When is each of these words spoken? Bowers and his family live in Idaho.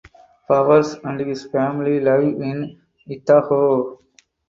Bowers 0.49 0.95
and 1.03 1.19
his 1.19 1.45
family 1.45 1.99
live 1.99 2.23
in 2.23 2.81
Idaho. 3.07 3.99